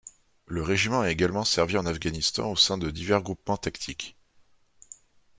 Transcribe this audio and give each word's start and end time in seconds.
Le 0.47 0.63
régiment 0.63 1.01
a 1.01 1.11
également 1.11 1.43
servi 1.43 1.77
en 1.77 1.85
Afghanistan 1.85 2.49
au 2.49 2.55
sein 2.55 2.79
de 2.79 2.89
divers 2.89 3.21
groupements 3.21 3.55
tactiques. 3.57 4.17